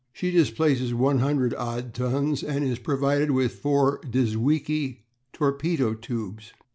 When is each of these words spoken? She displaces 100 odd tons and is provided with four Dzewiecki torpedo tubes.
She 0.11 0.31
displaces 0.31 0.95
100 0.95 1.53
odd 1.53 1.93
tons 1.93 2.41
and 2.41 2.63
is 2.63 2.79
provided 2.79 3.29
with 3.29 3.53
four 3.59 3.99
Dzewiecki 3.99 5.01
torpedo 5.31 5.93
tubes. 5.93 6.53